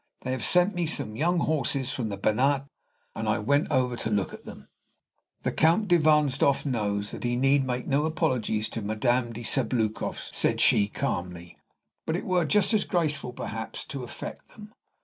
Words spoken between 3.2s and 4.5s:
I went over to look at